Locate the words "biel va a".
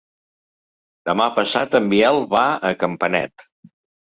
1.93-2.73